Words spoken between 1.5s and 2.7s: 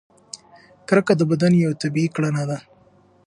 یوه طبیعي کړنه ده.